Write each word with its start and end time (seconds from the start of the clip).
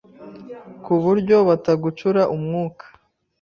ku 0.83 0.93
buryo 1.03 1.37
batagucura 1.47 2.21
umwuka` 2.35 2.83